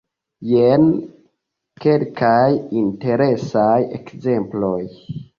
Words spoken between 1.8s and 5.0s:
kelkaj interesaj ekzemploj.